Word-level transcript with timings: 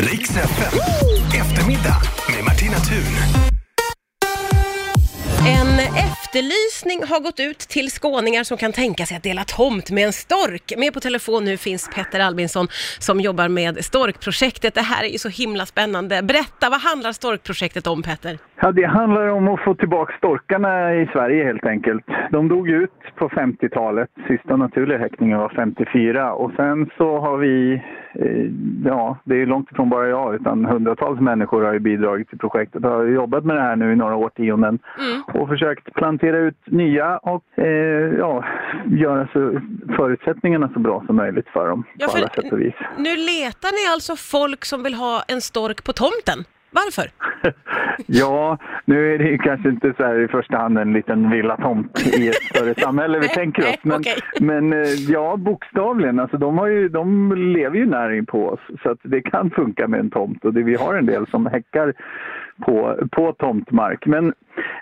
Riks 0.00 0.30
FM. 0.30 0.78
Eftermiddag 1.34 1.96
med 2.28 2.44
Martina 2.44 2.76
Thun. 2.76 3.16
En 5.46 5.69
efterlysning 5.84 6.98
har 7.10 7.20
gått 7.20 7.40
ut 7.40 7.58
till 7.58 7.90
skåningar 7.90 8.42
som 8.44 8.56
kan 8.56 8.72
tänka 8.72 9.04
sig 9.06 9.16
att 9.16 9.22
dela 9.22 9.44
tomt 9.44 9.90
med 9.90 10.04
en 10.06 10.12
stork. 10.12 10.72
Med 10.78 10.94
på 10.94 11.00
telefon 11.00 11.44
nu 11.44 11.56
finns 11.56 11.90
Petter 11.94 12.20
Albinsson 12.20 12.66
som 12.98 13.20
jobbar 13.20 13.48
med 13.48 13.84
Storkprojektet. 13.84 14.74
Det 14.74 14.80
här 14.80 15.04
är 15.04 15.08
ju 15.08 15.18
så 15.18 15.28
himla 15.28 15.66
spännande. 15.66 16.22
Berätta, 16.22 16.70
vad 16.70 16.80
handlar 16.80 17.12
Storkprojektet 17.12 17.86
om 17.86 18.02
Petter? 18.02 18.38
Ja, 18.62 18.72
det 18.72 18.84
handlar 18.86 19.26
om 19.28 19.48
att 19.48 19.60
få 19.64 19.74
tillbaka 19.74 20.12
storkarna 20.18 20.94
i 20.94 21.06
Sverige 21.12 21.44
helt 21.44 21.66
enkelt. 21.66 22.04
De 22.30 22.48
dog 22.48 22.68
ut 22.68 22.90
på 23.18 23.28
50-talet. 23.28 24.08
Sista 24.28 24.56
naturliga 24.56 24.98
häckningen 24.98 25.38
var 25.38 25.52
54 25.56 26.32
och 26.32 26.52
sen 26.56 26.90
så 26.96 27.18
har 27.18 27.36
vi, 27.36 27.72
eh, 28.14 28.46
ja, 28.84 29.18
det 29.24 29.42
är 29.42 29.46
långt 29.46 29.70
ifrån 29.72 29.90
bara 29.90 30.08
jag 30.08 30.34
utan 30.34 30.64
hundratals 30.64 31.20
människor 31.20 31.62
har 31.62 31.72
ju 31.72 31.78
bidragit 31.78 32.28
till 32.28 32.38
projektet 32.38 32.84
och 32.84 32.90
har 32.90 33.04
jobbat 33.04 33.44
med 33.44 33.56
det 33.56 33.62
här 33.62 33.76
nu 33.76 33.92
i 33.92 33.96
några 33.96 34.16
årtionden 34.16 34.78
Mm. 34.98 35.22
och 35.42 35.48
försökt 35.48 35.69
plantera 35.74 36.38
ut 36.38 36.66
nya 36.66 37.18
och 37.18 37.44
eh, 37.58 38.14
ja, 38.18 38.44
göra 38.86 39.28
så, 39.32 39.60
förutsättningarna 39.96 40.70
så 40.72 40.78
bra 40.78 41.02
som 41.06 41.16
möjligt 41.16 41.48
för 41.48 41.68
dem 41.68 41.84
Ja, 41.98 42.06
på 42.06 42.16
alla 42.16 42.28
sätt 42.28 42.52
och 42.52 42.60
vis. 42.60 42.74
Nu 42.98 43.16
letar 43.16 43.72
ni 43.72 43.92
alltså 43.92 44.16
folk 44.16 44.64
som 44.64 44.82
vill 44.82 44.94
ha 44.94 45.22
en 45.28 45.40
stork 45.40 45.84
på 45.84 45.92
tomten. 45.92 46.44
Varför? 46.70 47.10
Ja, 48.06 48.58
nu 48.84 49.14
är 49.14 49.18
det 49.18 49.38
kanske 49.38 49.68
inte 49.68 49.94
så 49.96 50.04
här 50.04 50.24
i 50.24 50.28
första 50.28 50.56
hand 50.56 50.78
en 50.78 50.92
liten 50.92 51.30
villatomt 51.30 52.16
i 52.18 52.28
ett 52.28 52.34
större 52.34 52.74
samhälle 52.74 53.18
vi 53.18 53.28
tänker 53.34 53.62
oss. 53.62 53.78
Men, 53.82 54.02
men 54.40 54.72
eh, 54.72 54.88
ja, 55.08 55.36
bokstavligen. 55.36 56.18
Alltså, 56.18 56.36
de, 56.36 56.58
har 56.58 56.66
ju, 56.66 56.88
de 56.88 57.32
lever 57.36 57.76
ju 57.76 57.86
nära 57.86 58.24
på 58.24 58.48
oss 58.48 58.60
så 58.82 58.96
det 59.02 59.22
kan 59.22 59.50
funka 59.50 59.88
med 59.88 60.00
en 60.00 60.10
tomt. 60.10 60.44
Och 60.44 60.54
det, 60.54 60.62
vi 60.62 60.74
har 60.74 60.94
en 60.94 61.06
del 61.06 61.26
som 61.26 61.46
häckar 61.46 61.94
på, 62.64 62.96
på 63.12 63.32
tomtmark. 63.32 64.06
Men 64.06 64.32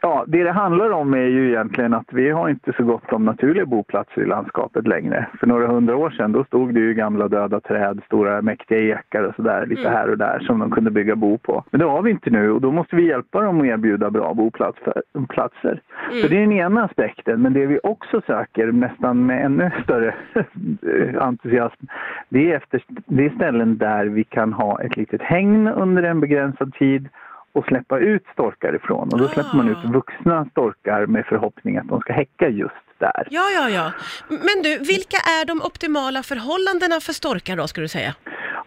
ja, 0.03 0.25
det 0.27 0.45
det 0.45 0.53
handlar 0.53 0.91
om 0.91 1.15
är 1.15 1.27
ju 1.27 1.49
egentligen 1.49 1.95
att 1.95 2.13
vi 2.13 2.31
har 2.31 2.49
inte 2.49 2.73
så 2.77 2.85
gott 2.85 3.13
om 3.13 3.25
naturliga 3.25 3.67
boplatser 3.67 4.23
i 4.23 4.27
landskapet 4.27 4.87
längre. 4.87 5.27
För 5.41 5.47
några 5.47 5.67
hundra 5.67 5.97
år 5.97 6.11
sedan 6.11 6.33
då 6.33 6.45
stod 6.45 6.75
det 6.75 6.81
ju 6.81 6.95
gamla 6.95 7.29
döda 7.29 7.61
träd, 7.61 8.01
stora 8.07 8.43
mäktiga 8.43 8.79
ekar 8.79 9.23
och 9.23 9.35
sådär 9.35 9.67
lite 9.67 9.89
här 9.89 10.11
och 10.11 10.19
där 10.19 10.39
som 10.41 10.59
de 10.59 10.71
kunde 10.71 10.91
bygga 10.91 11.17
bo 11.17 11.39
på. 11.39 11.65
Men 11.71 11.81
det 11.81 11.87
har 11.87 12.03
vi 12.03 12.11
inte 12.11 12.31
nu 12.31 12.51
och 12.51 12.61
då 12.61 12.73
måste 12.73 12.97
vi 12.97 13.07
hjälpa 13.07 13.41
dem 13.41 13.61
att 13.61 13.67
erbjuda 13.67 14.11
bra 14.11 14.35
boplatser. 14.35 15.03
platser. 15.29 15.81
Så 16.23 16.29
det 16.29 16.37
är 16.37 16.41
den 16.41 16.53
ena 16.53 16.85
aspekten. 16.85 17.43
Men 17.43 17.53
det 17.53 17.67
vi 17.67 17.81
också 17.83 18.21
söker 18.27 18.73
nästan 18.73 19.27
med 19.27 19.45
ännu 19.45 19.71
större 19.85 20.15
entusiasm 21.21 21.87
det 22.29 22.53
är, 22.53 22.57
efter, 22.57 22.83
det 23.07 23.27
är 23.27 23.31
ställen 23.31 23.79
där 23.79 24.05
vi 24.05 24.25
kan 24.25 24.53
ha 24.53 24.83
ett 24.83 24.97
litet 24.97 25.23
hägn 25.23 25.69
under 25.69 26.03
en 26.03 26.21
begränsad 26.21 26.75
tid 26.75 27.09
och 27.53 27.65
släppa 27.65 27.99
ut 27.99 28.23
storkar 28.33 28.77
ifrån. 28.77 29.09
Och 29.13 29.19
då 29.19 29.29
släpper 29.29 29.57
man 29.57 29.69
ut 29.69 29.85
vuxna 29.85 30.47
storkar 30.51 31.07
med 31.07 31.27
förhoppning 31.27 31.77
att 31.77 31.89
de 31.89 32.01
ska 32.01 32.13
häcka 32.13 32.49
just 32.49 32.75
där. 32.99 33.27
Ja, 33.31 33.43
ja, 33.55 33.69
ja. 33.69 33.93
Men 34.29 34.63
du, 34.63 34.79
vilka 34.79 35.17
är 35.17 35.47
de 35.47 35.63
optimala 35.63 36.23
förhållandena 36.23 37.01
för 37.01 37.13
storkar 37.13 37.57
då, 37.57 37.67
skulle 37.67 37.85
du 37.85 37.89
säga? 37.89 38.15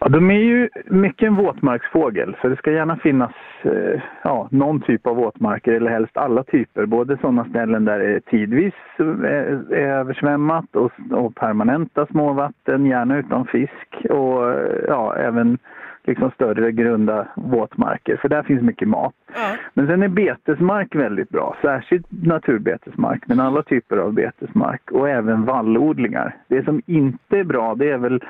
Ja, 0.00 0.08
de 0.08 0.30
är 0.30 0.34
ju 0.34 0.68
mycket 0.86 1.26
en 1.26 1.34
våtmarksfågel 1.36 2.36
så 2.42 2.48
det 2.48 2.56
ska 2.56 2.70
gärna 2.72 2.96
finnas 2.96 3.32
eh, 3.62 4.00
ja, 4.24 4.48
någon 4.50 4.80
typ 4.80 5.06
av 5.06 5.16
våtmarker 5.16 5.72
eller 5.72 5.90
helst 5.90 6.16
alla 6.16 6.44
typer. 6.44 6.86
Både 6.86 7.16
sådana 7.16 7.44
ställen 7.44 7.84
där 7.84 7.98
det 7.98 8.20
tidvis 8.20 8.74
är, 8.98 9.72
är 9.72 9.88
översvämmat 9.88 10.76
och, 10.76 10.92
och 11.10 11.34
permanenta 11.34 12.06
småvatten, 12.06 12.86
gärna 12.86 13.18
utan 13.18 13.46
fisk 13.46 14.10
och 14.10 14.50
eh, 14.50 14.84
ja, 14.88 15.16
även 15.16 15.58
liksom 16.04 16.30
större 16.30 16.72
grunda 16.72 17.26
våtmarker 17.36 18.16
för 18.16 18.28
där 18.28 18.42
finns 18.42 18.62
mycket 18.62 18.88
mat. 18.88 19.14
Ja. 19.34 19.56
Men 19.74 19.86
sen 19.86 20.02
är 20.02 20.08
betesmark 20.08 20.94
väldigt 20.94 21.28
bra, 21.28 21.56
särskilt 21.62 22.06
naturbetesmark, 22.10 23.22
men 23.26 23.40
alla 23.40 23.62
typer 23.62 23.96
av 23.96 24.12
betesmark 24.12 24.90
och 24.90 25.08
även 25.08 25.44
vallodlingar. 25.44 26.36
Det 26.48 26.64
som 26.64 26.82
inte 26.86 27.38
är 27.38 27.44
bra 27.44 27.74
det 27.74 27.90
är 27.90 27.98
väl 27.98 28.22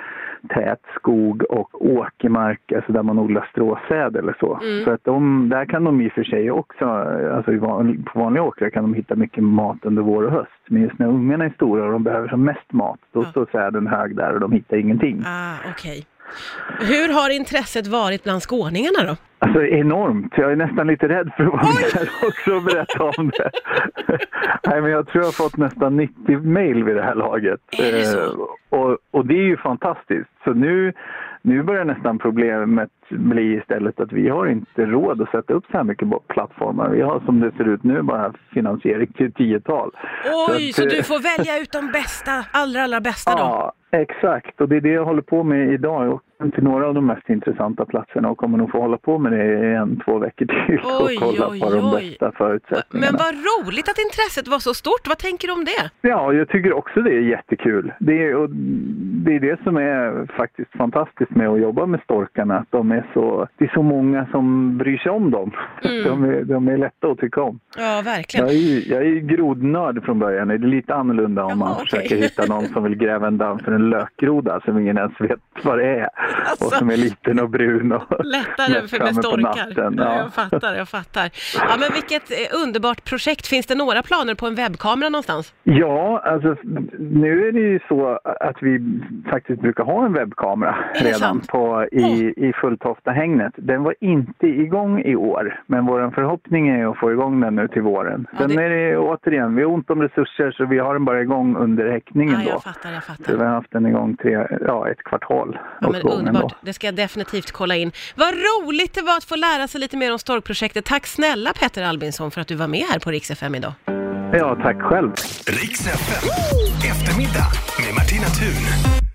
tät 0.48 0.80
skog 0.94 1.42
och 1.50 1.86
åkermark, 1.86 2.72
alltså 2.72 2.92
där 2.92 3.02
man 3.02 3.18
odlar 3.18 3.48
stråsäd 3.50 4.16
eller 4.16 4.36
så. 4.40 4.60
Mm. 4.62 4.84
Så 4.84 4.90
att 4.90 5.04
de, 5.04 5.48
där 5.48 5.64
kan 5.64 5.84
de 5.84 6.00
i 6.00 6.08
och 6.08 6.12
för 6.12 6.24
sig 6.24 6.50
också, 6.50 6.84
alltså 7.34 7.58
på 7.58 8.18
vanliga 8.20 8.42
åkrar 8.42 8.70
kan 8.70 8.82
de 8.84 8.94
hitta 8.94 9.14
mycket 9.14 9.44
mat 9.44 9.78
under 9.82 10.02
vår 10.02 10.22
och 10.22 10.32
höst. 10.32 10.50
Men 10.68 10.82
just 10.82 10.98
när 10.98 11.06
ungarna 11.06 11.44
är 11.44 11.50
stora 11.50 11.84
och 11.84 11.92
de 11.92 12.04
behöver 12.04 12.28
som 12.28 12.44
mest 12.44 12.72
mat, 12.72 12.98
då 13.12 13.22
Ja. 13.22 13.30
står 13.30 13.46
säden 13.52 13.86
hög 13.86 14.16
där 14.16 14.34
och 14.34 14.40
de 14.40 14.52
hittar 14.52 14.76
ingenting. 14.76 15.22
Ah, 15.26 15.54
okej. 15.70 16.06
Hur 16.80 17.12
har 17.12 17.30
intresset 17.30 17.86
varit 17.86 18.24
bland 18.24 18.42
skåningarna 18.42 19.04
då? 19.06 19.16
Alltså 19.38 19.66
enormt. 19.66 20.32
Jag 20.36 20.52
är 20.52 20.56
nästan 20.56 20.86
lite 20.86 21.08
rädd 21.08 21.30
för 21.36 21.44
att 21.44 21.52
vara 21.52 21.62
med 21.62 22.08
också 22.28 22.54
och 22.54 22.62
berätta 22.62 23.04
om 23.04 23.30
det. 23.30 23.50
Nej, 24.66 24.80
men 24.80 24.90
jag 24.90 25.08
tror 25.08 25.22
jag 25.22 25.28
har 25.28 25.32
fått 25.32 25.56
nästan 25.56 25.96
90 25.96 26.38
mejl 26.38 26.84
vid 26.84 26.96
det 26.96 27.02
här 27.02 27.14
laget. 27.14 27.60
Är 27.78 27.92
det 27.92 28.04
så? 28.04 28.18
Eh, 28.18 28.80
och, 28.80 28.98
och 29.10 29.26
det 29.26 29.34
är 29.34 29.44
ju 29.44 29.56
fantastiskt. 29.56 30.30
Så 30.44 30.52
nu, 30.52 30.92
nu 31.42 31.62
börjar 31.62 31.84
nästan 31.84 32.18
problemet 32.18 32.90
bli 33.10 33.54
istället 33.54 34.00
att 34.00 34.12
vi 34.12 34.28
har 34.28 34.46
inte 34.46 34.86
råd 34.86 35.22
att 35.22 35.30
sätta 35.30 35.52
upp 35.52 35.64
så 35.70 35.76
här 35.76 35.84
mycket 35.84 36.08
plattformar. 36.28 36.88
Vi 36.88 37.02
har 37.02 37.20
som 37.20 37.40
det 37.40 37.52
ser 37.56 37.68
ut 37.68 37.84
nu 37.84 38.02
bara 38.02 38.32
finansiering 38.54 39.12
till 39.12 39.32
tiotal. 39.32 39.90
Oj, 40.48 40.68
att, 40.68 40.74
så 40.74 40.82
eh, 40.82 40.88
du 40.88 41.02
får 41.02 41.18
välja 41.36 41.58
ut 41.58 41.72
de 41.72 41.92
bästa, 41.92 42.44
allra, 42.52 42.82
allra 42.82 43.00
bästa 43.00 43.36
då? 43.36 43.72
Exakt. 43.96 44.60
Och 44.60 44.68
det 44.68 44.76
är 44.76 44.80
det 44.80 44.92
jag 44.92 45.04
håller 45.04 45.22
på 45.22 45.42
med 45.42 45.72
idag. 45.72 46.12
Och 46.12 46.22
till 46.50 46.62
några 46.64 46.86
av 46.86 46.94
de 46.94 47.06
mest 47.06 47.28
intressanta 47.28 47.84
platserna 47.84 48.30
och 48.30 48.38
kommer 48.38 48.58
nog 48.58 48.70
få 48.70 48.80
hålla 48.80 48.96
på 48.96 49.18
med 49.18 49.32
det 49.32 49.44
i 49.70 49.74
en, 49.74 50.00
två 50.04 50.18
veckor 50.18 50.46
till 50.46 50.80
Oj, 50.84 51.16
och 51.16 51.20
kolla 51.20 51.48
oj, 51.50 51.60
på 51.60 51.70
de 51.70 51.94
oj. 51.94 52.08
bästa 52.10 52.32
förutsättningarna. 52.32 53.10
Men 53.12 53.18
vad 53.18 53.34
roligt 53.34 53.88
att 53.88 53.98
intresset 53.98 54.48
var 54.48 54.58
så 54.58 54.74
stort. 54.74 55.08
Vad 55.08 55.18
tänker 55.18 55.48
du 55.48 55.54
om 55.54 55.64
det? 55.64 56.08
Ja, 56.08 56.32
jag 56.32 56.48
tycker 56.48 56.72
också 56.72 57.00
det 57.00 57.10
är 57.10 57.20
jättekul. 57.20 57.92
Det 58.00 58.24
är, 58.26 58.34
och 58.36 58.48
det 59.24 59.34
är 59.36 59.40
det 59.40 59.62
som 59.62 59.76
är 59.76 60.26
faktiskt 60.36 60.70
fantastiskt 60.76 61.30
med 61.30 61.48
att 61.48 61.60
jobba 61.60 61.86
med 61.86 62.00
storkarna. 62.04 62.58
Att 62.58 62.70
de 62.70 62.92
är 62.92 63.06
så, 63.14 63.48
det 63.58 63.64
är 63.64 63.72
så 63.74 63.82
många 63.82 64.26
som 64.30 64.78
bryr 64.78 64.98
sig 64.98 65.12
om 65.12 65.30
dem. 65.30 65.50
Mm. 65.84 66.04
De, 66.04 66.24
är, 66.24 66.44
de 66.44 66.68
är 66.68 66.76
lätta 66.76 67.08
att 67.08 67.18
tycka 67.18 67.42
om. 67.42 67.60
Ja, 67.76 68.02
verkligen. 68.04 68.46
Jag 68.46 68.54
är, 68.56 68.90
jag 68.92 69.06
är 69.06 69.20
grodnörd 69.20 70.04
från 70.04 70.18
början. 70.18 70.48
Det 70.48 70.54
är 70.54 70.58
lite 70.58 70.94
annorlunda 70.94 71.44
om 71.44 71.48
Jaha, 71.48 71.56
man 71.58 71.72
okej. 71.72 71.84
försöker 71.84 72.16
hitta 72.16 72.46
någon 72.46 72.64
som 72.66 72.82
vill 72.84 72.94
gräva 72.94 73.26
en 73.26 73.38
damm 73.38 73.58
för 73.58 73.72
en 73.72 73.90
lökgroda 73.90 74.60
som 74.64 74.78
ingen 74.78 74.98
ens 74.98 75.20
vet 75.20 75.40
vad 75.62 75.78
det 75.78 75.84
är. 75.86 76.08
Alltså. 76.46 76.64
Och 76.64 76.72
som 76.72 76.90
är 76.90 76.96
liten 76.96 77.40
och 77.40 77.50
brun 77.50 77.92
och 77.92 78.02
Lättare 78.24 78.88
för 78.88 78.98
med 78.98 79.14
storkar. 79.16 79.72
Ja. 79.76 79.90
Ja. 79.96 80.16
Jag 80.16 80.32
fattar, 80.34 80.74
jag 80.74 80.88
fattar. 80.88 81.30
Ja, 81.58 81.74
men 81.80 81.88
vilket 81.92 82.30
eh, 82.30 82.60
underbart 82.64 83.04
projekt. 83.04 83.46
Finns 83.46 83.66
det 83.66 83.74
några 83.74 84.02
planer 84.02 84.34
på 84.34 84.46
en 84.46 84.54
webbkamera 84.54 85.08
någonstans? 85.08 85.54
Ja, 85.62 86.22
alltså 86.24 86.56
nu 86.98 87.48
är 87.48 87.52
det 87.52 87.60
ju 87.60 87.80
så 87.88 88.18
att 88.24 88.56
vi 88.60 89.00
faktiskt 89.30 89.60
brukar 89.62 89.84
ha 89.84 90.04
en 90.06 90.12
webbkamera 90.12 90.76
redan 90.94 91.18
sant? 91.20 91.48
på, 91.48 91.86
i, 91.92 92.34
i 92.36 92.52
Fulltofta-hägnet. 92.52 93.52
Den 93.56 93.82
var 93.82 93.94
inte 94.00 94.46
igång 94.46 95.02
i 95.02 95.16
år, 95.16 95.60
men 95.66 95.86
vår 95.86 96.10
förhoppning 96.14 96.68
är 96.68 96.86
att 96.90 96.98
få 96.98 97.12
igång 97.12 97.40
den 97.40 97.54
nu 97.56 97.68
till 97.68 97.82
våren. 97.82 98.26
Ja, 98.32 98.38
Sen 98.38 98.48
det- 98.56 98.62
är 98.64 98.70
det 98.70 98.96
återigen, 98.98 99.54
vi 99.56 99.62
har 99.62 99.70
ont 99.70 99.90
om 99.90 100.02
resurser 100.02 100.50
så 100.50 100.64
vi 100.66 100.78
har 100.78 100.92
den 100.94 101.04
bara 101.04 101.20
igång 101.22 101.56
under 101.56 101.90
häckningen 101.90 102.40
då. 102.44 102.50
jag 102.50 102.62
fattar, 102.62 102.90
jag 102.92 103.02
Så 103.04 103.12
vi 103.18 103.24
fattar. 103.24 103.38
har 103.46 103.54
haft 103.54 103.70
den 103.72 103.86
igång 103.86 104.16
tre, 104.16 104.46
ja, 104.66 104.88
ett 104.88 105.02
kvartal 105.04 105.58
Ja, 105.80 105.90
men 105.92 106.00
underbart. 106.28 106.56
Det 106.62 106.72
ska 106.72 106.86
jag 106.86 106.94
definitivt 106.94 107.50
kolla 107.50 107.76
in. 107.76 107.92
Vad 108.14 108.34
roligt 108.34 108.94
det 108.94 109.02
var 109.02 109.16
att 109.16 109.24
få 109.24 109.36
lära 109.36 109.68
sig 109.68 109.80
lite 109.80 109.96
mer 109.96 110.12
om 110.12 110.18
Storkprojektet. 110.18 110.84
Tack 110.84 111.06
snälla 111.06 111.52
Petter 111.52 111.82
Albinsson 111.82 112.30
för 112.30 112.40
att 112.40 112.48
du 112.48 112.54
var 112.54 112.66
med 112.66 112.84
här 112.90 112.98
på 112.98 113.10
Rix 113.10 113.30
FM 113.30 113.54
idag. 113.54 113.72
Ja, 114.32 114.58
tack 114.62 114.82
själv. 114.82 115.10
Riks 115.46 115.86
FM. 115.86 116.28
Eftermiddag 116.90 117.46
med 117.86 117.94
Martina 117.94 118.26
Thun. 118.26 119.11